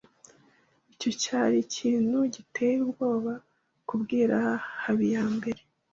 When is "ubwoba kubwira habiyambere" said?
2.85-5.61